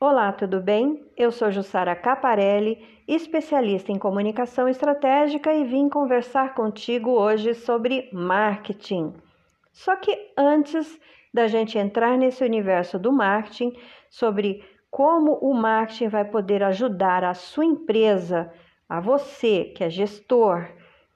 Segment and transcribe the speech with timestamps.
[0.00, 1.04] Olá, tudo bem?
[1.16, 9.12] Eu sou Jussara Caparelli, especialista em comunicação estratégica e vim conversar contigo hoje sobre marketing.
[9.72, 11.00] Só que antes
[11.34, 13.76] da gente entrar nesse universo do marketing,
[14.08, 18.52] sobre como o marketing vai poder ajudar a sua empresa,
[18.88, 20.64] a você que é gestor,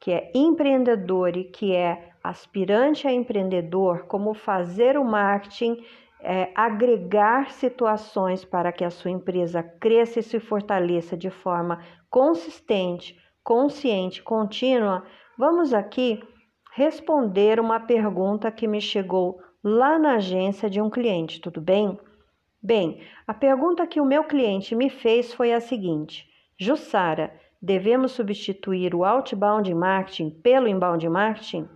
[0.00, 5.84] que é empreendedor e que é aspirante a empreendedor, como fazer o marketing
[6.22, 13.18] é, agregar situações para que a sua empresa cresça e se fortaleça de forma consistente,
[13.42, 15.04] consciente, contínua,
[15.36, 16.22] vamos aqui
[16.74, 21.98] responder uma pergunta que me chegou lá na agência de um cliente, tudo bem?
[22.62, 28.94] Bem, a pergunta que o meu cliente me fez foi a seguinte: Jussara, devemos substituir
[28.94, 31.68] o outbound marketing pelo inbound marketing?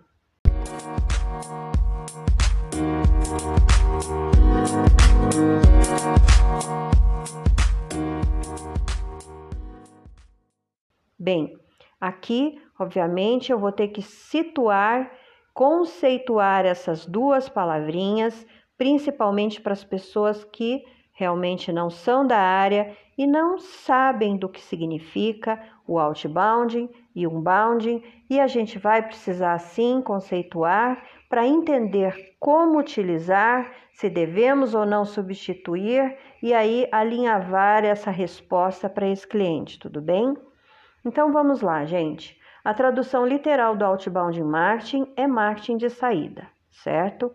[11.26, 11.58] Bem,
[12.00, 15.10] aqui, obviamente, eu vou ter que situar,
[15.52, 18.46] conceituar essas duas palavrinhas,
[18.78, 24.60] principalmente para as pessoas que realmente não são da área e não sabem do que
[24.60, 32.36] significa o outbounding e o inbounding, e a gente vai precisar sim conceituar para entender
[32.38, 39.76] como utilizar, se devemos ou não substituir e aí alinhavar essa resposta para esse cliente,
[39.80, 40.36] tudo bem?
[41.06, 42.36] Então vamos lá, gente.
[42.64, 47.32] A tradução literal do outbound marketing é marketing de saída, certo?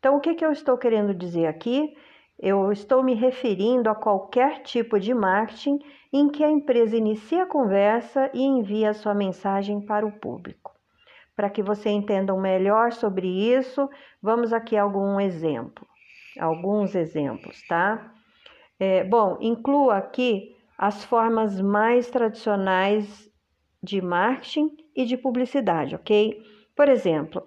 [0.00, 1.96] Então o que, que eu estou querendo dizer aqui?
[2.36, 5.78] Eu estou me referindo a qualquer tipo de marketing
[6.12, 10.72] em que a empresa inicia a conversa e envia a sua mensagem para o público.
[11.36, 13.88] Para que você entenda melhor sobre isso,
[14.20, 15.86] vamos aqui algum exemplo,
[16.40, 18.12] alguns exemplos, tá?
[18.80, 23.30] É, bom, incluo aqui as formas mais tradicionais
[23.80, 26.42] de marketing e de publicidade, ok?
[26.74, 27.40] Por exemplo,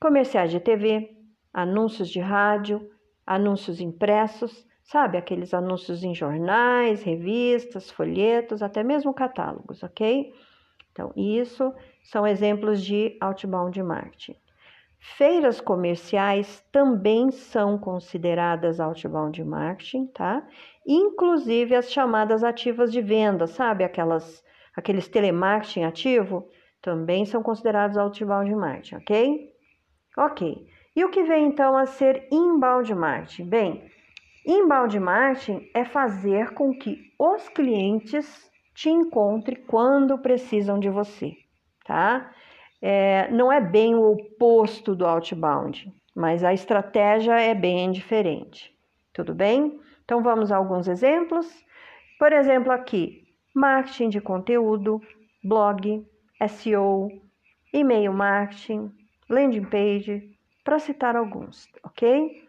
[0.00, 1.16] comerciais de TV,
[1.52, 2.90] anúncios de rádio,
[3.24, 5.16] anúncios impressos, sabe?
[5.16, 10.34] Aqueles anúncios em jornais, revistas, folhetos, até mesmo catálogos, ok?
[10.90, 11.72] Então, isso
[12.02, 14.34] são exemplos de outbound marketing.
[15.04, 20.46] Feiras comerciais também são consideradas outbound marketing, tá?
[20.86, 23.82] Inclusive as chamadas ativas de venda, sabe?
[23.82, 24.44] Aquelas,
[24.76, 26.48] aqueles telemarketing ativo
[26.80, 29.52] também são considerados outbound marketing, ok?
[30.16, 30.66] Ok.
[30.94, 33.48] E o que vem então a ser inbound marketing?
[33.48, 33.90] Bem,
[34.46, 41.32] inbound marketing é fazer com que os clientes te encontrem quando precisam de você,
[41.84, 42.32] tá?
[42.82, 48.76] É, não é bem o oposto do outbound, mas a estratégia é bem diferente.
[49.12, 49.80] Tudo bem?
[50.04, 51.46] Então vamos a alguns exemplos.
[52.18, 55.00] Por exemplo, aqui, marketing de conteúdo,
[55.44, 56.04] blog,
[56.48, 57.08] SEO,
[57.72, 58.90] e-mail marketing,
[59.30, 62.42] landing page, para citar alguns, ok?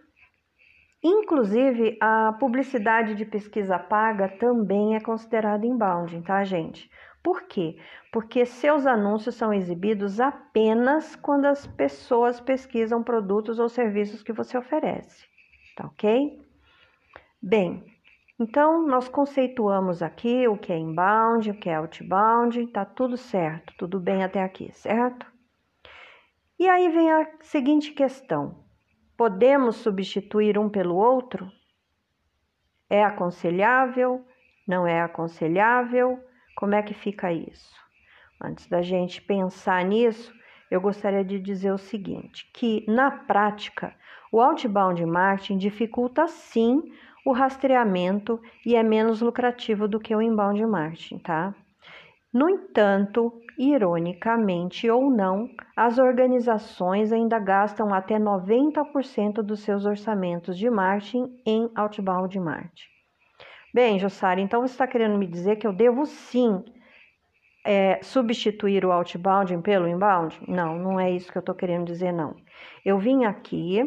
[1.04, 6.90] Inclusive, a publicidade de pesquisa paga também é considerada inbound, tá, gente?
[7.24, 7.78] Por quê?
[8.12, 14.58] Porque seus anúncios são exibidos apenas quando as pessoas pesquisam produtos ou serviços que você
[14.58, 15.26] oferece,
[15.78, 16.42] tá ok?
[17.42, 17.82] Bem,
[18.38, 23.74] então nós conceituamos aqui o que é inbound, o que é outbound, tá tudo certo,
[23.78, 25.26] tudo bem até aqui, certo?
[26.60, 28.66] E aí vem a seguinte questão:
[29.16, 31.50] podemos substituir um pelo outro?
[32.90, 34.26] É aconselhável?
[34.68, 36.22] Não é aconselhável?
[36.56, 37.74] Como é que fica isso?
[38.42, 40.34] Antes da gente pensar nisso,
[40.70, 43.96] eu gostaria de dizer o seguinte: que na prática,
[44.32, 46.82] o outbound marketing dificulta sim
[47.26, 51.56] o rastreamento e é menos lucrativo do que o inbound marketing, tá?
[52.34, 60.70] No entanto, ironicamente ou não, as organizações ainda gastam até 90% dos seus orçamentos de
[60.70, 62.93] marketing em outbound marketing.
[63.74, 66.64] Bem, Jussara, então você está querendo me dizer que eu devo sim
[67.66, 70.40] é, substituir o outbound pelo inbound?
[70.48, 72.36] Não, não é isso que eu estou querendo dizer, não.
[72.86, 73.82] Eu vim aqui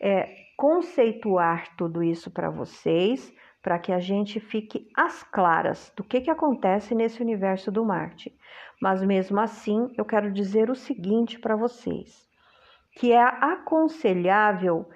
[0.00, 0.26] é,
[0.56, 3.30] conceituar tudo isso para vocês,
[3.62, 8.34] para que a gente fique às claras do que, que acontece nesse universo do marketing.
[8.80, 12.26] Mas mesmo assim, eu quero dizer o seguinte para vocês:
[12.96, 14.88] que é aconselhável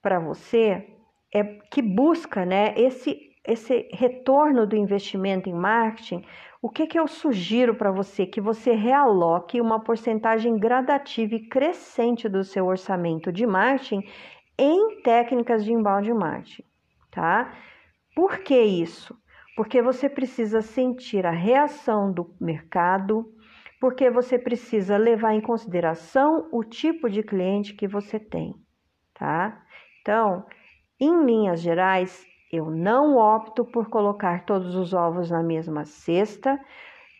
[0.00, 0.88] para você
[1.34, 6.22] é que busca, né, esse esse retorno do investimento em marketing,
[6.60, 8.26] o que, que eu sugiro para você?
[8.26, 14.06] Que você realoque uma porcentagem gradativa e crescente do seu orçamento de marketing
[14.58, 16.64] em técnicas de inbound marketing,
[17.10, 17.54] tá?
[18.14, 19.16] Por que isso?
[19.56, 23.32] Porque você precisa sentir a reação do mercado,
[23.80, 28.54] porque você precisa levar em consideração o tipo de cliente que você tem,
[29.14, 29.62] tá?
[30.00, 30.44] Então,
[31.00, 36.58] em linhas gerais, eu não opto por colocar todos os ovos na mesma cesta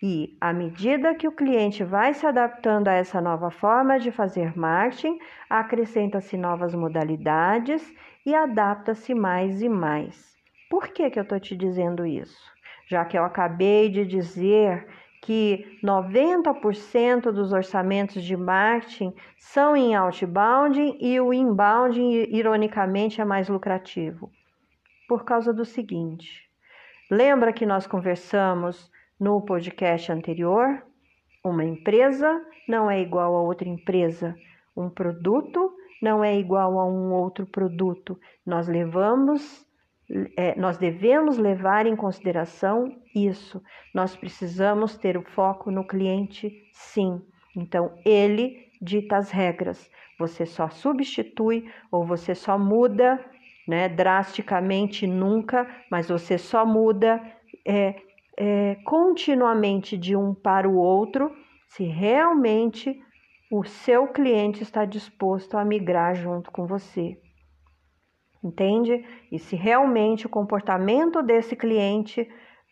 [0.02, 4.56] e, à medida que o cliente vai se adaptando a essa nova forma de fazer
[4.56, 5.18] marketing,
[5.50, 7.92] acrescenta-se novas modalidades
[8.24, 10.36] e adapta-se mais e mais.
[10.70, 12.40] Por que, que eu estou te dizendo isso?
[12.86, 14.86] Já que eu acabei de dizer
[15.20, 23.48] que 90% dos orçamentos de marketing são em outbound e o inbound, ironicamente, é mais
[23.48, 24.30] lucrativo.
[25.08, 26.48] Por causa do seguinte:
[27.10, 30.82] lembra que nós conversamos no podcast anterior?
[31.42, 34.36] Uma empresa não é igual a outra empresa,
[34.76, 38.20] um produto não é igual a um outro produto.
[38.46, 39.66] Nós levamos
[40.36, 43.62] é, nós devemos levar em consideração isso.
[43.94, 47.20] Nós precisamos ter o foco no cliente, sim.
[47.54, 49.90] Então, ele dita as regras.
[50.18, 53.22] Você só substitui ou você só muda,
[53.68, 57.20] né, drasticamente nunca, mas você só muda
[57.66, 57.94] é,
[58.36, 61.30] é, continuamente de um para o outro
[61.68, 62.98] se realmente
[63.52, 67.18] o seu cliente está disposto a migrar junto com você
[68.42, 69.04] entende?
[69.30, 72.28] E se realmente o comportamento desse cliente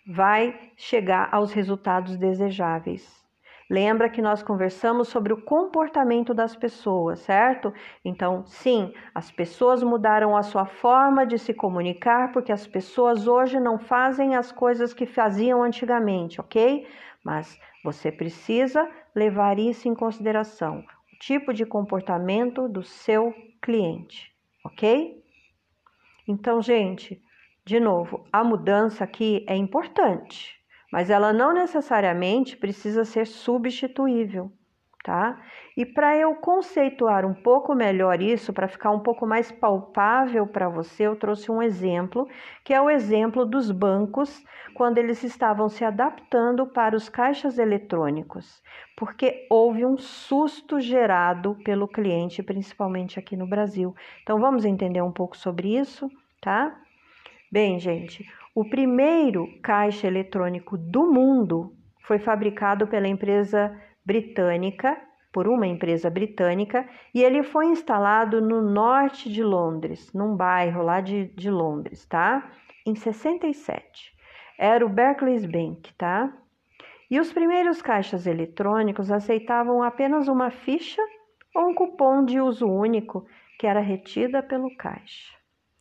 [0.06, 3.25] vai chegar aos resultados desejáveis.
[3.68, 7.74] Lembra que nós conversamos sobre o comportamento das pessoas, certo?
[8.04, 13.58] Então, sim, as pessoas mudaram a sua forma de se comunicar porque as pessoas hoje
[13.58, 16.86] não fazem as coisas que faziam antigamente, ok?
[17.24, 24.32] Mas você precisa levar isso em consideração, o tipo de comportamento do seu cliente,
[24.64, 25.24] ok?
[26.28, 27.20] Então, gente,
[27.64, 30.55] de novo, a mudança aqui é importante,
[30.96, 34.50] mas ela não necessariamente precisa ser substituível,
[35.04, 35.38] tá?
[35.76, 40.70] E para eu conceituar um pouco melhor isso, para ficar um pouco mais palpável para
[40.70, 42.26] você, eu trouxe um exemplo,
[42.64, 48.62] que é o exemplo dos bancos quando eles estavam se adaptando para os caixas eletrônicos,
[48.96, 53.94] porque houve um susto gerado pelo cliente, principalmente aqui no Brasil.
[54.22, 56.10] Então vamos entender um pouco sobre isso,
[56.40, 56.74] tá?
[57.56, 58.22] Bem, gente,
[58.54, 63.74] o primeiro caixa eletrônico do mundo foi fabricado pela empresa
[64.04, 64.94] britânica,
[65.32, 71.00] por uma empresa britânica, e ele foi instalado no norte de Londres, num bairro lá
[71.00, 72.46] de, de Londres, tá?
[72.84, 74.14] Em 67.
[74.58, 76.30] Era o Barclays Bank, tá?
[77.10, 81.00] E os primeiros caixas eletrônicos aceitavam apenas uma ficha
[81.54, 83.26] ou um cupom de uso único
[83.58, 85.32] que era retida pelo caixa,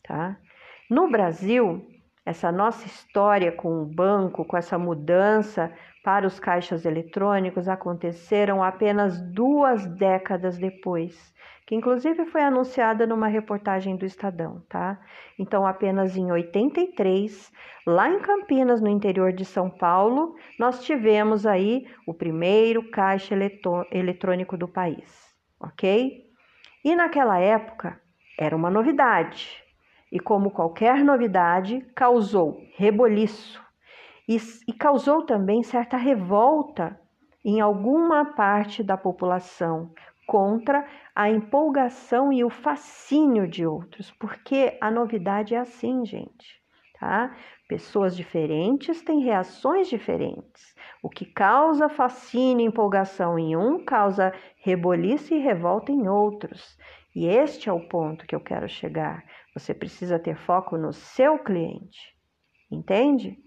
[0.02, 0.38] tá?
[0.88, 1.84] No Brasil,
[2.24, 5.72] essa nossa história com o banco, com essa mudança
[6.04, 11.34] para os caixas eletrônicos, aconteceram apenas duas décadas depois,
[11.66, 14.96] que inclusive foi anunciada numa reportagem do Estadão, tá?
[15.36, 17.52] Então, apenas em 83,
[17.84, 23.34] lá em Campinas, no interior de São Paulo, nós tivemos aí o primeiro caixa
[23.90, 26.22] eletrônico do país, ok?
[26.84, 28.00] E naquela época
[28.38, 29.65] era uma novidade
[30.16, 33.62] e, como qualquer novidade, causou reboliço
[34.26, 36.98] e, e causou também certa revolta
[37.44, 39.92] em alguma parte da população
[40.26, 46.62] contra a empolgação e o fascínio de outros, porque a novidade é assim, gente,
[46.98, 47.36] tá?
[47.68, 50.74] Pessoas diferentes têm reações diferentes.
[51.02, 56.78] O que causa fascínio e empolgação em um causa reboliço e revolta em outros.
[57.14, 59.24] E este é o ponto que eu quero chegar.
[59.56, 62.14] Você precisa ter foco no seu cliente,
[62.70, 63.38] entende?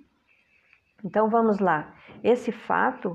[1.05, 1.95] Então vamos lá.
[2.23, 3.13] Esse fato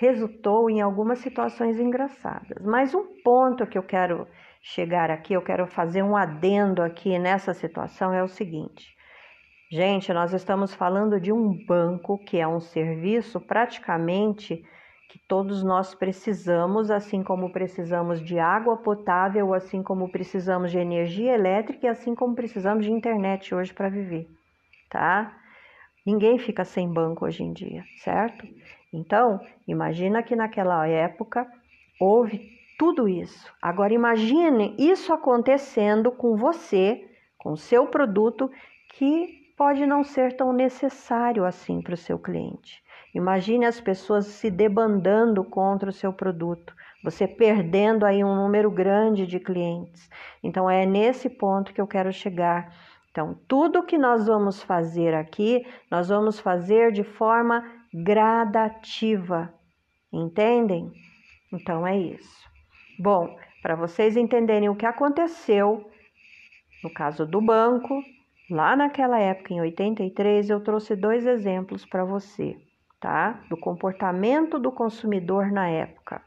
[0.00, 4.26] resultou em algumas situações engraçadas, mas um ponto que eu quero
[4.60, 8.96] chegar aqui, eu quero fazer um adendo aqui nessa situação é o seguinte.
[9.70, 14.64] Gente, nós estamos falando de um banco que é um serviço praticamente
[15.08, 21.34] que todos nós precisamos, assim como precisamos de água potável, assim como precisamos de energia
[21.34, 24.28] elétrica e assim como precisamos de internet hoje para viver,
[24.90, 25.36] tá?
[26.04, 28.46] Ninguém fica sem banco hoje em dia, certo?
[28.92, 31.46] Então, imagina que naquela época
[32.00, 33.52] houve tudo isso.
[33.60, 37.04] Agora imagine isso acontecendo com você,
[37.38, 38.50] com o seu produto
[38.90, 42.82] que pode não ser tão necessário assim para o seu cliente.
[43.16, 49.26] Imagine as pessoas se debandando contra o seu produto, você perdendo aí um número grande
[49.26, 50.10] de clientes.
[50.44, 52.70] Então é nesse ponto que eu quero chegar.
[53.10, 59.50] Então, tudo que nós vamos fazer aqui, nós vamos fazer de forma gradativa.
[60.12, 60.92] Entendem?
[61.50, 62.46] Então é isso.
[62.98, 65.90] Bom, para vocês entenderem o que aconteceu
[66.84, 67.98] no caso do banco,
[68.50, 72.58] lá naquela época, em 83, eu trouxe dois exemplos para você,
[73.00, 73.40] tá?
[73.48, 76.22] Do comportamento do consumidor na época.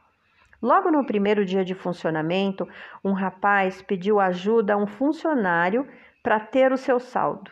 [0.62, 2.68] Logo no primeiro dia de funcionamento,
[3.04, 5.88] um rapaz pediu ajuda a um funcionário
[6.22, 7.50] para ter o seu saldo.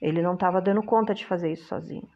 [0.00, 2.08] Ele não estava dando conta de fazer isso sozinho.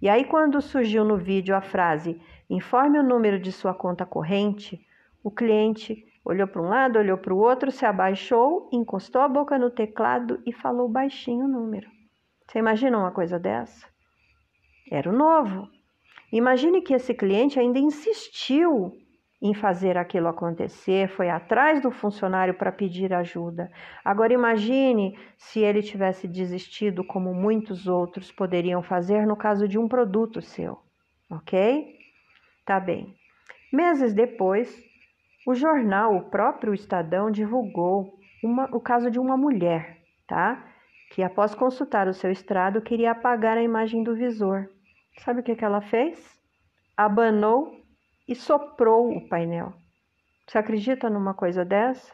[0.00, 4.84] E aí, quando surgiu no vídeo a frase informe o número de sua conta corrente,
[5.22, 9.58] o cliente olhou para um lado, olhou para o outro, se abaixou, encostou a boca
[9.58, 11.88] no teclado e falou baixinho o número.
[12.46, 13.86] Você imagina uma coisa dessa?
[14.90, 15.68] Era o novo.
[16.32, 18.92] Imagine que esse cliente ainda insistiu
[19.42, 23.68] em fazer aquilo acontecer, foi atrás do funcionário para pedir ajuda.
[24.04, 29.88] Agora imagine se ele tivesse desistido, como muitos outros poderiam fazer no caso de um
[29.88, 30.78] produto seu,
[31.28, 31.98] ok?
[32.64, 33.16] Tá bem.
[33.72, 34.80] Meses depois,
[35.44, 39.98] o jornal, o próprio Estadão, divulgou uma, o caso de uma mulher,
[40.28, 40.64] tá?
[41.10, 44.68] Que após consultar o seu estrado queria apagar a imagem do visor.
[45.18, 46.40] Sabe o que, que ela fez?
[46.96, 47.72] Abanou
[48.26, 49.72] e soprou o painel.
[50.46, 52.12] Você acredita numa coisa dessa?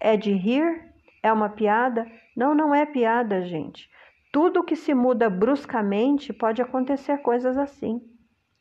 [0.00, 0.92] É de rir?
[1.22, 2.06] É uma piada?
[2.36, 3.88] Não, não é piada, gente.
[4.32, 8.00] Tudo que se muda bruscamente pode acontecer coisas assim,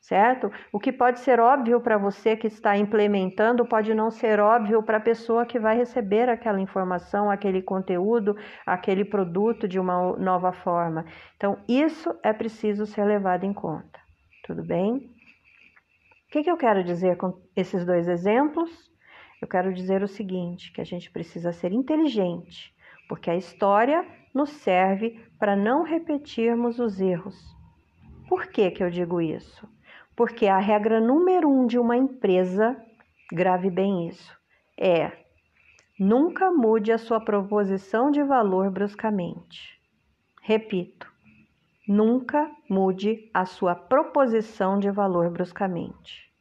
[0.02, 0.52] certo?
[0.74, 4.98] O que pode ser óbvio para você que está implementando pode não ser óbvio para
[4.98, 11.06] a pessoa que vai receber aquela informação, aquele conteúdo, aquele produto de uma nova forma.
[11.38, 14.00] Então, isso é preciso ser levado em conta.
[14.44, 14.96] Tudo bem?
[14.96, 18.90] O que, que eu quero dizer com esses dois exemplos?
[19.40, 22.74] Eu quero dizer o seguinte: que a gente precisa ser inteligente,
[23.08, 24.04] porque a história
[24.34, 27.38] nos serve para não repetirmos os erros.
[28.28, 29.68] Por que, que eu digo isso?
[30.22, 32.80] Porque a regra número um de uma empresa,
[33.34, 34.32] grave bem isso,
[34.80, 35.12] é
[36.00, 39.82] nunca mude a sua proposição de valor bruscamente.
[40.44, 41.12] Repito,
[41.88, 46.32] Nunca mude a sua proposição de valor bruscamente.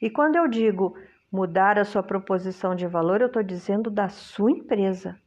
[0.00, 0.96] E quando eu digo
[1.30, 5.20] mudar a sua proposição de valor, eu estou dizendo da sua empresa.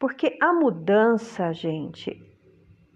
[0.00, 2.20] Porque a mudança, gente,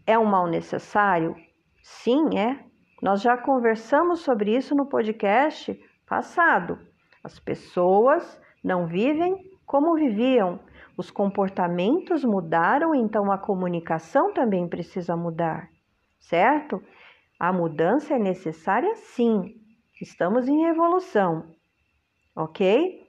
[0.04, 1.36] é um mal necessário?
[1.84, 2.71] Sim, é.
[3.02, 6.78] Nós já conversamos sobre isso no podcast passado.
[7.24, 10.60] As pessoas não vivem como viviam,
[10.96, 15.68] os comportamentos mudaram, então a comunicação também precisa mudar,
[16.20, 16.80] certo?
[17.40, 19.56] A mudança é necessária sim,
[20.00, 21.56] estamos em evolução,
[22.36, 23.00] ok?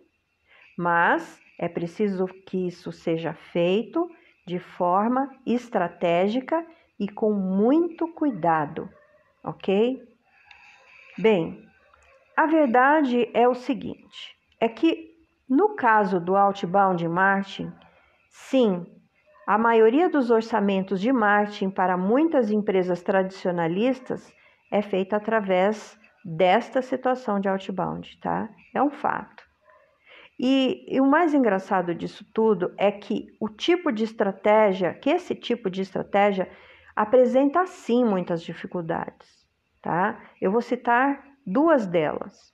[0.76, 4.10] Mas é preciso que isso seja feito
[4.48, 6.66] de forma estratégica
[7.00, 8.90] e com muito cuidado,
[9.44, 10.02] ok?
[11.18, 11.64] Bem,
[12.36, 15.14] a verdade é o seguinte: é que
[15.50, 17.72] no caso do outbound marketing,
[18.30, 18.86] sim,
[19.46, 24.34] a maioria dos orçamentos de marketing para muitas empresas tradicionalistas
[24.72, 28.50] é feita através desta situação de outbound, tá?
[28.74, 29.44] É um fato.
[30.40, 35.36] E, e, o mais engraçado disso tudo é que o tipo de estratégia, que esse
[35.36, 36.50] tipo de estratégia
[36.96, 39.48] apresenta sim muitas dificuldades,
[39.82, 40.20] tá?
[40.42, 42.54] Eu vou citar duas delas.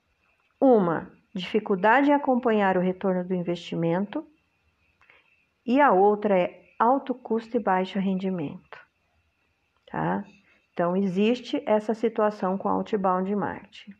[0.60, 4.26] Uma, dificuldade em acompanhar o retorno do investimento,
[5.64, 8.78] e a outra é alto custo e baixo rendimento.
[9.86, 10.24] Tá?
[10.72, 13.94] Então, existe essa situação com outbound marketing.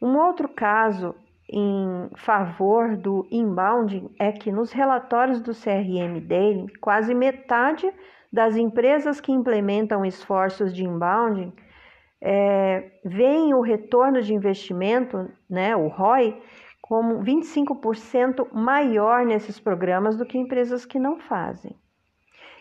[0.00, 1.14] Um outro caso
[1.48, 7.90] em favor do inbound é que nos relatórios do CRM dele, quase metade
[8.32, 11.52] das empresas que implementam esforços de inbound
[12.20, 16.40] é, veem o retorno de investimento, né, o ROI,
[16.80, 21.74] como 25% maior nesses programas do que empresas que não fazem.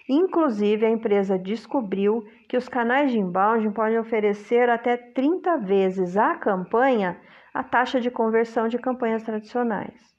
[0.07, 6.35] Inclusive, a empresa descobriu que os canais de inbound podem oferecer até 30 vezes a
[6.35, 7.19] campanha
[7.53, 10.13] a taxa de conversão de campanhas tradicionais.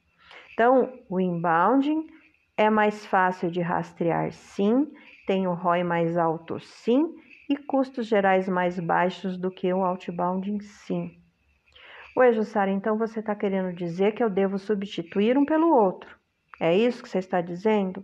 [0.53, 1.87] Então, o inbound
[2.57, 4.91] é mais fácil de rastrear, sim,
[5.27, 7.13] tem o ROI mais alto, sim,
[7.49, 11.11] e custos gerais mais baixos do que o outbound em si.
[12.15, 16.15] Oi, Jussara, então você está querendo dizer que eu devo substituir um pelo outro?
[16.59, 18.03] É isso que você está dizendo?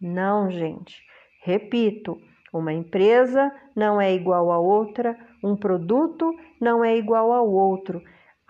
[0.00, 1.00] Não, gente.
[1.44, 2.18] Repito,
[2.52, 8.02] uma empresa não é igual a outra, um produto não é igual ao outro.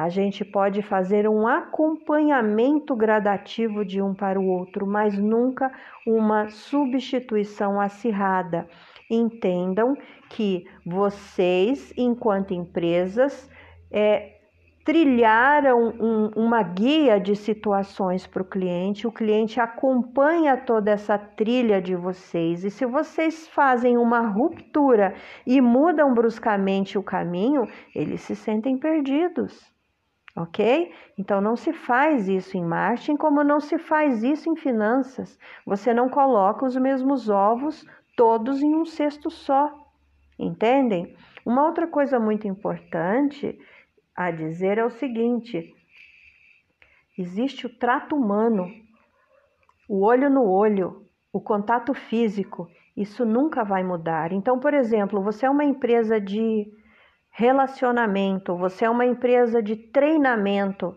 [0.03, 5.71] A gente pode fazer um acompanhamento gradativo de um para o outro, mas nunca
[6.05, 8.67] uma substituição acirrada.
[9.09, 9.95] Entendam
[10.29, 13.49] que vocês, enquanto empresas,
[13.93, 14.41] é,
[14.85, 21.81] trilharam um, uma guia de situações para o cliente, o cliente acompanha toda essa trilha
[21.81, 22.65] de vocês.
[22.65, 25.15] E se vocês fazem uma ruptura
[25.47, 29.73] e mudam bruscamente o caminho, eles se sentem perdidos.
[30.35, 30.93] Ok?
[31.19, 35.39] Então não se faz isso em marketing, como não se faz isso em finanças.
[35.67, 37.87] Você não coloca os mesmos ovos
[38.17, 39.73] todos em um cesto só.
[40.39, 41.15] Entendem?
[41.45, 43.59] Uma outra coisa muito importante
[44.17, 45.75] a dizer é o seguinte:
[47.19, 48.71] existe o trato humano,
[49.89, 52.71] o olho no olho, o contato físico.
[52.97, 54.33] Isso nunca vai mudar.
[54.33, 56.71] Então, por exemplo, você é uma empresa de
[57.33, 60.95] relacionamento, você é uma empresa de treinamento.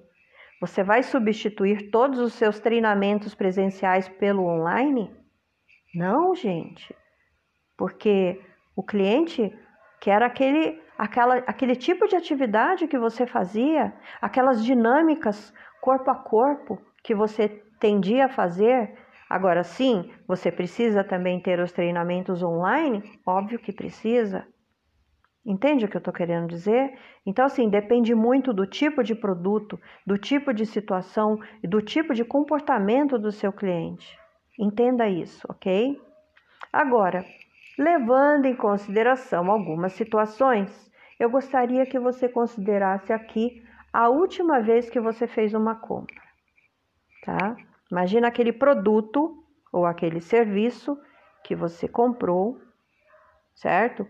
[0.60, 5.12] Você vai substituir todos os seus treinamentos presenciais pelo online?
[5.94, 6.94] Não, gente.
[7.78, 8.42] Porque
[8.76, 9.54] o cliente
[10.00, 16.82] quer aquele aquela, aquele tipo de atividade que você fazia, aquelas dinâmicas corpo a corpo
[17.04, 17.50] que você
[17.80, 18.98] tendia a fazer.
[19.30, 23.20] Agora sim, você precisa também ter os treinamentos online?
[23.26, 24.48] Óbvio que precisa.
[25.46, 26.98] Entende o que eu estou querendo dizer?
[27.26, 32.14] Então, assim, depende muito do tipo de produto, do tipo de situação e do tipo
[32.14, 34.18] de comportamento do seu cliente.
[34.58, 36.02] Entenda isso, ok?
[36.74, 37.24] Agora,
[37.78, 43.62] Levando em consideração algumas situações, eu gostaria que você considerasse aqui
[43.92, 46.22] a última vez que você fez uma compra,
[47.26, 47.56] tá?
[47.92, 50.98] Imagina aquele produto ou aquele serviço
[51.44, 52.58] que você comprou,
[53.54, 54.08] certo?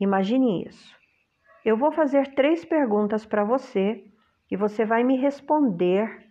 [0.00, 0.96] Imagine isso.
[1.64, 4.04] Eu vou fazer três perguntas para você
[4.50, 6.26] e você vai me responder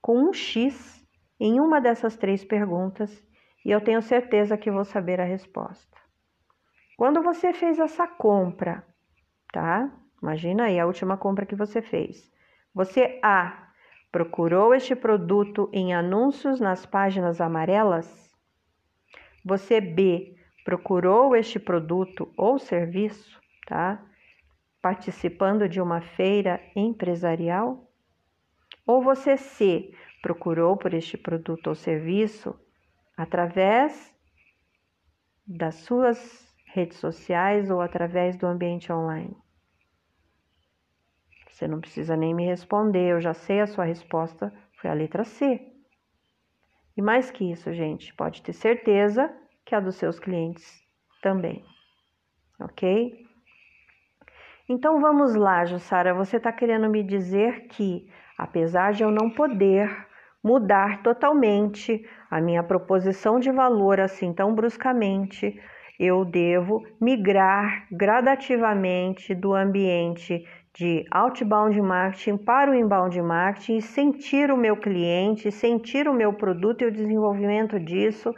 [0.00, 1.04] com um X
[1.38, 3.22] em uma dessas três perguntas
[3.64, 5.96] e eu tenho certeza que vou saber a resposta.
[6.96, 8.86] Quando você fez essa compra,
[9.52, 9.90] tá?
[10.22, 12.32] Imagina aí a última compra que você fez.
[12.74, 13.68] Você A
[14.10, 18.30] procurou este produto em anúncios nas páginas amarelas?
[19.44, 24.02] Você B procurou este produto ou serviço, tá?
[24.80, 27.90] Participando de uma feira empresarial?
[28.86, 32.58] Ou você C procurou por este produto ou serviço
[33.16, 34.12] através
[35.46, 39.36] das suas redes sociais ou através do ambiente online?
[41.48, 45.24] Você não precisa nem me responder, eu já sei a sua resposta, foi a letra
[45.24, 45.60] C.
[46.96, 49.32] E mais que isso, gente, pode ter certeza
[49.64, 50.82] que a dos seus clientes
[51.22, 51.64] também.
[52.60, 53.24] Ok?
[54.68, 56.14] Então vamos lá, Jussara.
[56.14, 59.90] Você está querendo me dizer que, apesar de eu não poder
[60.42, 65.58] mudar totalmente a minha proposição de valor assim tão bruscamente,
[65.98, 74.50] eu devo migrar gradativamente do ambiente de outbound marketing para o inbound marketing e sentir
[74.50, 78.34] o meu cliente, sentir o meu produto e o desenvolvimento disso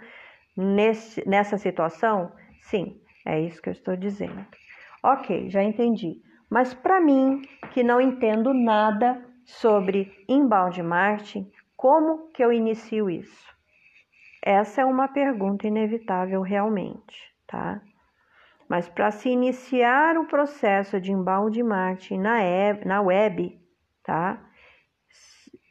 [0.56, 2.32] nesse, nessa situação?
[2.62, 4.44] Sim, é isso que eu estou dizendo.
[5.02, 6.22] Ok, já entendi.
[6.50, 7.42] Mas para mim,
[7.72, 13.54] que não entendo nada sobre inbound marketing, como que eu inicio isso?
[14.42, 17.82] Essa é uma pergunta inevitável realmente, tá?
[18.68, 23.60] Mas para se iniciar o processo de inbound marketing na web, na web,
[24.02, 24.40] tá?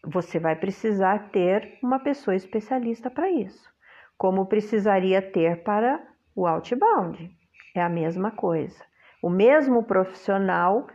[0.05, 3.69] Você vai precisar ter uma pessoa especialista para isso,
[4.17, 6.01] como precisaria ter para
[6.35, 7.29] o outbound.
[7.75, 8.83] É a mesma coisa.
[9.21, 10.87] O mesmo profissional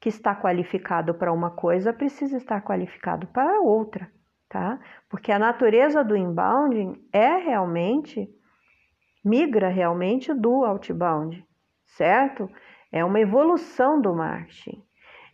[0.00, 4.10] que está qualificado para uma coisa precisa estar qualificado para outra
[4.54, 4.78] tá?
[5.08, 8.28] Porque a natureza do inbound é realmente,
[9.24, 11.44] migra realmente do outbound,
[11.84, 12.48] certo?
[12.92, 14.80] É uma evolução do marketing.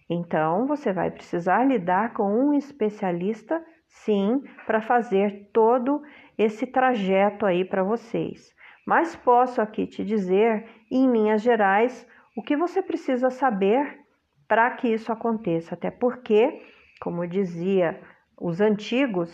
[0.08, 6.02] Então, você vai precisar lidar com um especialista, sim, para fazer todo
[6.40, 8.54] esse trajeto aí para vocês.
[8.86, 14.00] Mas posso aqui te dizer, em linhas gerais, o que você precisa saber
[14.48, 15.74] para que isso aconteça.
[15.74, 16.62] Até porque,
[17.02, 18.00] como dizia
[18.40, 19.30] os antigos,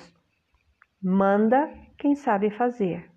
[1.01, 3.09] manda quem sabe fazer.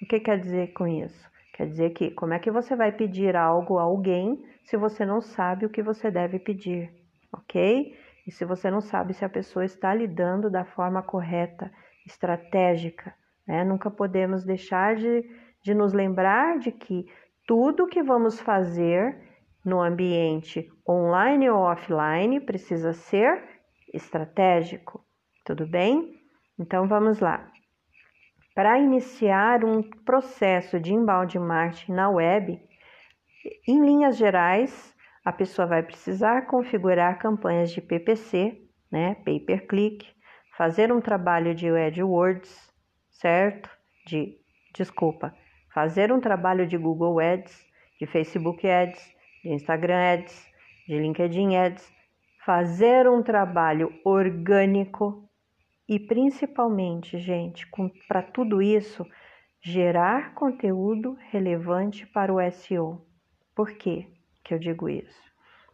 [0.00, 1.28] O que quer dizer com isso?
[1.54, 5.20] Quer dizer que como é que você vai pedir algo a alguém se você não
[5.20, 6.92] sabe o que você deve pedir,
[7.32, 7.92] ok?
[8.24, 11.72] E se você não sabe se a pessoa está lidando da forma correta,
[12.06, 13.12] estratégica,
[13.46, 13.64] né?
[13.64, 15.24] Nunca podemos deixar de,
[15.62, 17.06] de nos lembrar de que
[17.46, 19.16] tudo que vamos fazer
[19.64, 23.42] no ambiente online ou offline precisa ser
[23.92, 25.04] estratégico,
[25.44, 26.20] tudo bem?
[26.58, 27.48] Então vamos lá.
[28.54, 32.60] Para iniciar um processo de inbound marketing na web,
[33.66, 40.06] em linhas gerais, a pessoa vai precisar configurar campanhas de PPC, né, pay per click,
[40.56, 42.71] fazer um trabalho de AdWords,
[43.12, 43.70] certo?
[44.06, 44.36] De
[44.74, 45.34] desculpa,
[45.72, 47.66] fazer um trabalho de Google Ads,
[48.00, 50.50] de Facebook Ads, de Instagram Ads,
[50.88, 51.92] de LinkedIn Ads,
[52.44, 55.28] fazer um trabalho orgânico
[55.88, 57.66] e principalmente, gente,
[58.08, 59.06] para tudo isso,
[59.60, 63.06] gerar conteúdo relevante para o SEO.
[63.54, 64.08] Por quê
[64.42, 65.22] que eu digo isso?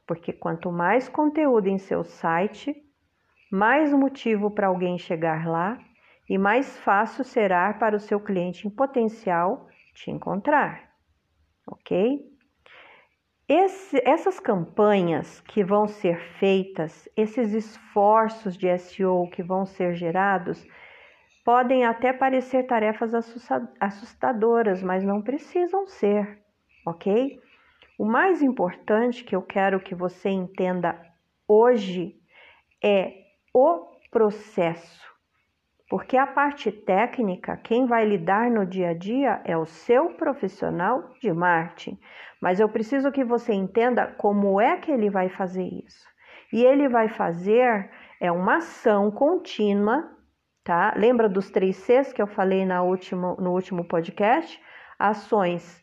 [0.06, 2.74] Porque quanto mais conteúdo em seu site,
[3.50, 5.78] mais motivo para alguém chegar lá
[6.28, 10.90] e mais fácil será para o seu cliente em potencial te encontrar,
[11.66, 12.26] ok?
[13.48, 20.66] Esse, essas campanhas que vão ser feitas, esses esforços de SEO que vão ser gerados,
[21.42, 23.14] podem até parecer tarefas
[23.80, 26.42] assustadoras, mas não precisam ser,
[26.86, 27.40] ok?
[27.98, 31.00] O mais importante que eu quero que você entenda
[31.48, 32.20] hoje
[32.84, 33.14] é
[33.54, 35.08] o processo,
[35.88, 41.14] porque a parte técnica, quem vai lidar no dia a dia é o seu profissional
[41.20, 41.98] de marketing.
[42.40, 46.06] Mas eu preciso que você entenda como é que ele vai fazer isso.
[46.52, 50.10] E ele vai fazer é uma ação contínua,
[50.64, 50.92] tá?
[50.96, 54.60] Lembra dos três Cs que eu falei na último, no último podcast?
[54.98, 55.82] Ações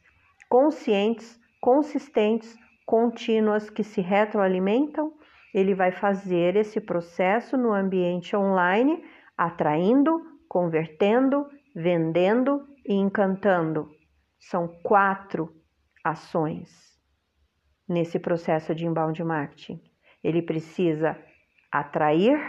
[0.50, 5.14] conscientes, consistentes, contínuas que se retroalimentam.
[5.54, 9.02] Ele vai fazer esse processo no ambiente online,
[9.38, 13.90] atraindo, convertendo, vendendo e encantando.
[14.40, 15.54] São quatro
[16.04, 16.96] ações
[17.88, 19.82] nesse processo de inbound marketing.
[20.24, 21.18] Ele precisa
[21.72, 22.40] atrair,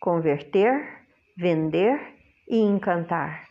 [0.00, 1.06] converter,
[1.36, 1.98] vender
[2.48, 3.46] e encantar.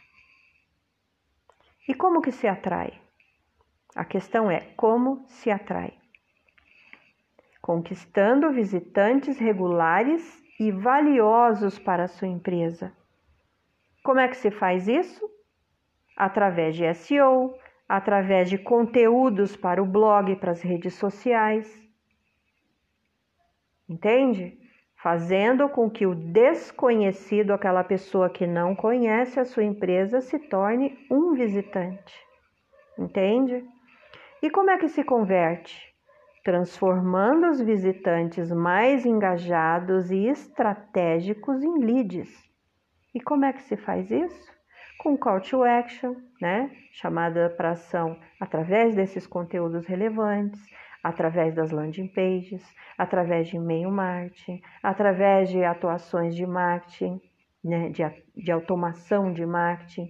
[1.88, 3.00] E como que se atrai?
[3.96, 5.94] A questão é como se atrai.
[7.62, 12.94] Conquistando visitantes regulares e valiosos para a sua empresa.
[14.04, 15.30] Como é que se faz isso?
[16.16, 17.56] Através de SEO,
[17.88, 21.84] através de conteúdos para o blog, para as redes sociais.
[23.88, 24.58] Entende?
[24.96, 30.98] Fazendo com que o desconhecido, aquela pessoa que não conhece a sua empresa, se torne
[31.12, 32.16] um visitante.
[32.98, 33.64] Entende?
[34.42, 35.95] E como é que se converte?
[36.46, 42.30] Transformando os visitantes mais engajados e estratégicos em leads.
[43.14, 44.56] E como é que se faz isso?
[45.06, 46.72] com call to action, né?
[46.92, 50.60] Chamada para ação através desses conteúdos relevantes,
[51.04, 52.64] através das landing pages,
[52.98, 57.22] através de e-mail marketing, através de atuações de marketing,
[57.64, 57.90] né?
[57.90, 58.02] de,
[58.36, 60.10] de automação de marketing.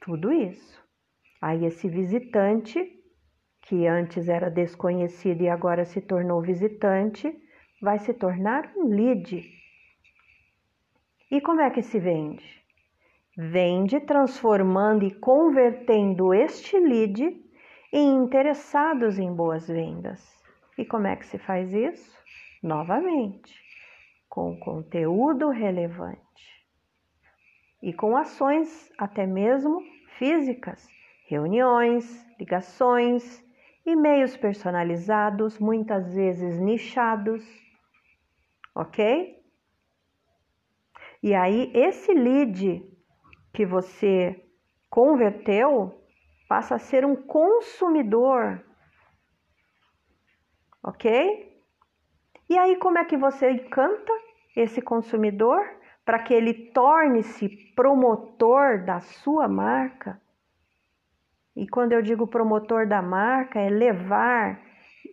[0.00, 0.82] Tudo isso.
[1.42, 2.99] Aí esse visitante,
[3.70, 7.32] que antes era desconhecido e agora se tornou visitante,
[7.80, 9.48] vai se tornar um lead.
[11.30, 12.60] E como é que se vende?
[13.36, 17.42] vende transformando e convertendo este lead
[17.90, 20.20] em interessados em boas vendas.
[20.76, 22.18] E como é que se faz isso?
[22.62, 23.54] Novamente,
[24.28, 26.20] com conteúdo relevante
[27.82, 29.80] e com ações até mesmo
[30.18, 30.86] físicas,
[31.26, 33.42] reuniões, ligações,
[33.84, 37.44] e-mails personalizados, muitas vezes nichados,
[38.74, 39.40] ok?
[41.22, 42.82] E aí, esse lead
[43.52, 44.42] que você
[44.88, 46.02] converteu
[46.48, 48.64] passa a ser um consumidor.
[50.82, 51.62] Ok?
[52.48, 54.12] E aí, como é que você encanta
[54.56, 55.60] esse consumidor
[56.04, 60.20] para que ele torne-se promotor da sua marca?
[61.60, 64.58] E quando eu digo promotor da marca, é levar,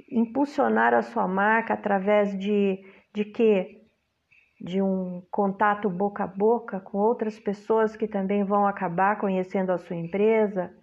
[0.10, 2.80] impulsionar a sua marca através de,
[3.14, 3.74] de quê?
[4.60, 9.78] de um contato boca a boca com outras pessoas que também vão acabar conhecendo a
[9.78, 10.74] sua empresa,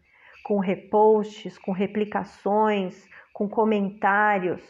[0.44, 4.62] com reposts, com replicações, com comentários,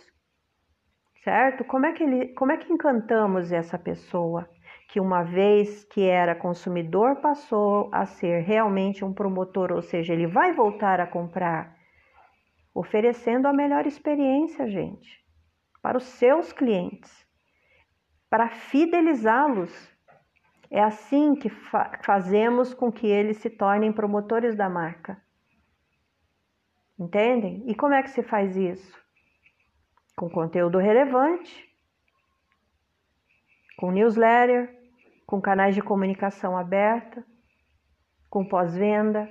[1.22, 1.64] certo?
[1.64, 4.48] Como é que ele, como é que encantamos essa pessoa
[4.94, 10.28] que uma vez que era consumidor passou a ser realmente um promotor, ou seja, ele
[10.28, 11.76] vai voltar a comprar,
[12.72, 15.20] oferecendo a melhor experiência, gente,
[15.82, 17.26] para os seus clientes
[18.30, 19.72] para fidelizá-los.
[20.70, 25.20] É assim que fa fazemos com que eles se tornem promotores da marca.
[26.96, 27.64] Entendem?
[27.66, 29.02] E como é que se faz isso?
[30.16, 31.68] com conteúdo relevante,
[33.76, 34.83] com newsletter,
[35.26, 37.24] com canais de comunicação aberta,
[38.28, 39.28] com pós-venda.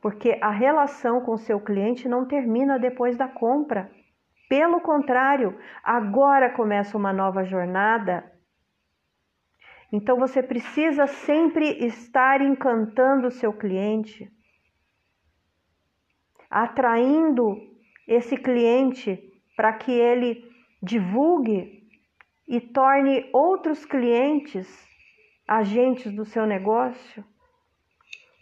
[0.00, 3.90] Porque a relação com seu cliente não termina depois da compra.
[4.48, 8.32] Pelo contrário, agora começa uma nova jornada.
[9.92, 14.30] Então você precisa sempre estar encantando o seu cliente,
[16.50, 17.56] atraindo
[18.06, 19.20] esse cliente
[19.56, 20.44] para que ele
[20.82, 21.85] divulgue
[22.48, 24.86] e torne outros clientes
[25.46, 27.24] agentes do seu negócio.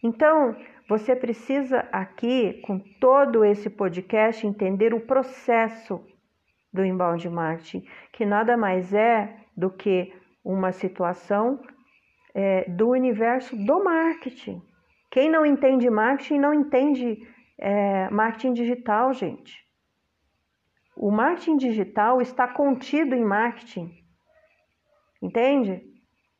[0.02, 0.56] Então,
[0.88, 6.04] você precisa aqui, com todo esse podcast, entender o processo
[6.72, 10.12] do inbound marketing, que nada mais é do que
[10.44, 11.60] uma situação
[12.34, 14.60] é, do universo do marketing.
[15.10, 17.26] Quem não entende marketing não entende
[17.58, 19.63] é, marketing digital, gente.
[20.96, 23.90] O marketing digital está contido em marketing,
[25.20, 25.83] entende?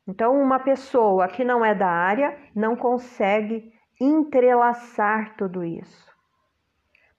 [0.07, 6.13] Então, uma pessoa que não é da área não consegue entrelaçar tudo isso.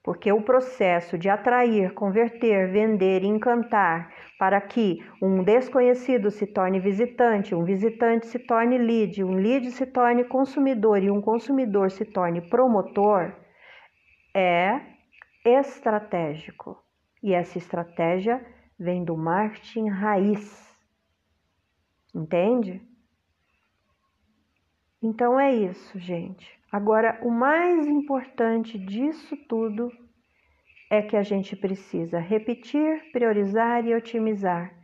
[0.02, 7.56] Porque o processo de atrair, converter, vender, encantar, para que um desconhecido se torne visitante,
[7.56, 12.40] um visitante se torne lead, um lead se torne consumidor e um consumidor se torne
[12.40, 13.34] promotor,
[14.32, 14.80] é
[15.44, 16.85] estratégico.
[17.22, 18.44] E essa estratégia
[18.78, 20.76] vem do marketing raiz.
[22.14, 22.82] Entende?
[25.02, 26.58] Então é isso, gente.
[26.70, 29.90] Agora, o mais importante disso tudo
[30.90, 34.74] é que a gente precisa repetir, priorizar e otimizar,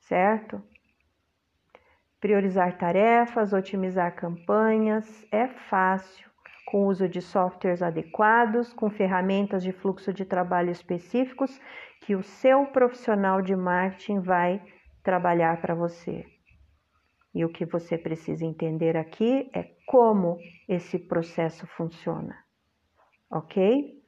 [0.00, 0.62] certo?
[2.20, 6.30] Priorizar tarefas, otimizar campanhas é fácil,
[6.66, 11.60] com uso de softwares adequados, com ferramentas de fluxo de trabalho específicos
[12.00, 14.60] que o seu profissional de marketing vai
[15.02, 16.26] trabalhar para você.
[17.32, 22.36] E o que você precisa entender aqui é como esse processo funciona,
[23.30, 24.02] ok?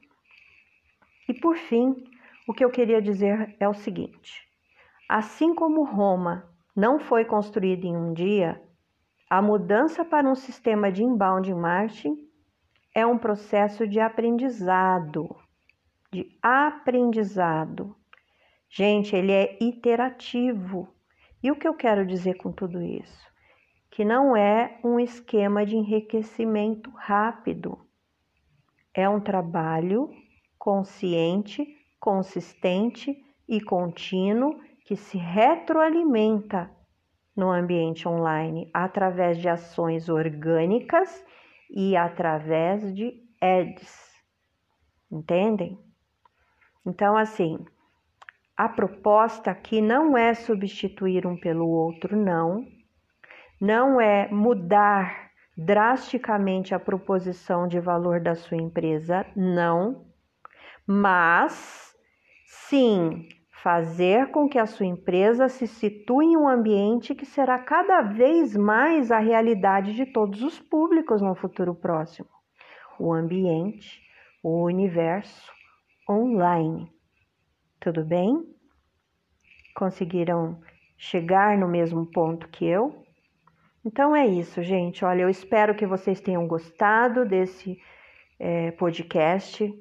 [1.29, 1.95] E por fim,
[2.45, 4.45] o que eu queria dizer é o seguinte:
[5.07, 8.61] assim como Roma não foi construída em um dia,
[9.29, 12.28] a mudança para um sistema de inbound marketing
[12.99, 15.35] é um processo de aprendizado,
[16.11, 17.95] de aprendizado.
[18.69, 20.93] Gente, ele é iterativo.
[21.41, 23.27] E o que eu quero dizer com tudo isso?
[23.89, 27.79] Que não é um esquema de enriquecimento rápido.
[28.93, 30.09] É um trabalho
[30.57, 31.65] consciente,
[31.99, 33.15] consistente
[33.47, 36.69] e contínuo que se retroalimenta
[37.35, 41.23] no ambiente online através de ações orgânicas
[41.69, 44.09] e através de ads.
[45.11, 45.79] Entendem?
[46.85, 47.59] Então, assim,
[48.55, 52.65] a proposta aqui não é substituir um pelo outro, não.
[53.61, 60.05] Não é mudar drasticamente a proposição de valor da sua empresa, não.
[60.87, 61.93] Mas
[62.45, 63.27] sim
[63.61, 68.55] fazer com que a sua empresa se situe em um ambiente que será cada vez
[68.55, 72.29] mais a realidade de todos os públicos no futuro próximo.
[72.97, 74.01] O ambiente,
[74.41, 75.51] o universo
[76.09, 76.89] online.
[77.79, 78.45] Tudo bem?
[79.75, 80.61] Conseguiram
[80.97, 83.05] chegar no mesmo ponto que eu?
[83.85, 85.03] Então é isso, gente.
[85.03, 87.79] Olha, eu espero que vocês tenham gostado desse
[88.37, 89.73] é, podcast.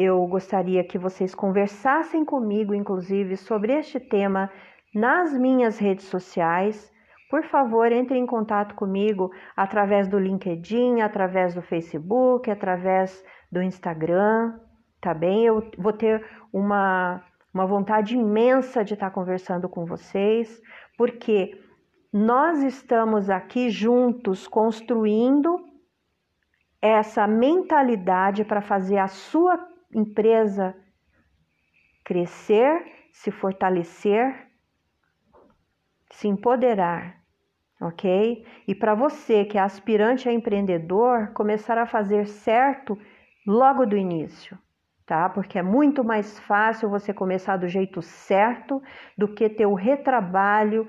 [0.00, 4.48] Eu gostaria que vocês conversassem comigo, inclusive, sobre este tema
[4.94, 6.88] nas minhas redes sociais.
[7.28, 14.60] Por favor, entre em contato comigo através do LinkedIn, através do Facebook, através do Instagram,
[15.00, 15.44] tá bem?
[15.44, 17.20] Eu vou ter uma
[17.52, 20.62] uma vontade imensa de estar conversando com vocês,
[20.96, 21.60] porque
[22.12, 25.58] nós estamos aqui juntos construindo
[26.80, 29.58] essa mentalidade para fazer a sua
[29.92, 30.74] empresa
[32.04, 34.48] crescer, se fortalecer,
[36.10, 37.22] se empoderar,
[37.80, 38.44] ok?
[38.66, 42.98] E para você que é aspirante a empreendedor, começar a fazer certo
[43.46, 44.58] logo do início
[45.08, 45.26] tá?
[45.30, 48.80] Porque é muito mais fácil você começar do jeito certo
[49.16, 50.86] do que ter o retrabalho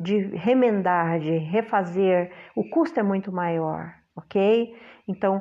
[0.00, 2.32] de remendar, de refazer.
[2.56, 4.76] O custo é muito maior, ok?
[5.06, 5.40] Então,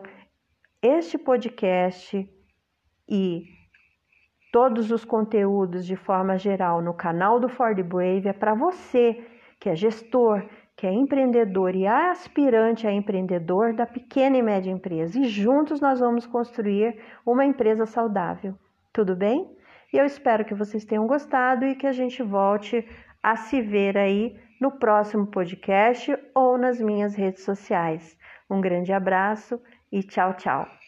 [0.84, 2.30] este podcast
[3.12, 3.44] e
[4.54, 9.22] todos os conteúdos de forma geral no canal do Ford Brave é para você
[9.60, 10.44] que é gestor,
[10.78, 15.20] que é empreendedor e aspirante a empreendedor da pequena e média empresa.
[15.20, 18.56] E juntos nós vamos construir uma empresa saudável.
[18.94, 19.56] Tudo bem?
[19.94, 22.88] E eu espero que vocês tenham gostado e que a gente volte
[23.22, 28.18] a se ver aí no próximo podcast ou nas minhas redes sociais.
[28.50, 30.81] Um grande abraço e tchau, tchau.